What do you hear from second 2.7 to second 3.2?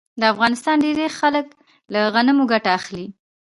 اخلي.